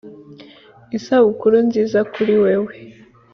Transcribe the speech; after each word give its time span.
isabukuru 0.97 1.55
nziza 1.67 1.99
kuri 2.13 2.33
wewe, 2.43 2.73